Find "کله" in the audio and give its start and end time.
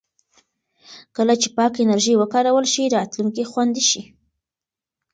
1.15-1.33